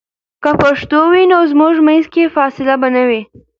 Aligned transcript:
که 0.43 0.51
پښتو 0.61 0.99
وي، 1.11 1.23
نو 1.31 1.39
زموږ 1.51 1.75
منځ 1.87 2.05
کې 2.13 2.33
فاصله 2.35 2.75
به 2.81 2.87
نه 2.95 3.03
وي. 3.09 3.21